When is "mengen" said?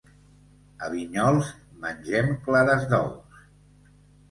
1.85-2.33